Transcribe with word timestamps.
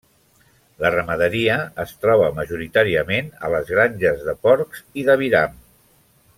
La 0.83 0.89
ramaderia 0.95 1.57
es 1.83 1.93
troba 2.05 2.31
majoritàriament 2.39 3.31
a 3.49 3.53
les 3.57 3.71
granges 3.75 4.27
de 4.31 4.37
porcs 4.47 4.83
i 5.03 5.09
d'aviram. 5.11 5.57